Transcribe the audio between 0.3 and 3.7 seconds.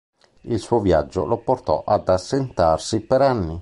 Il suo viaggio lo portò ad assentarsi per anni.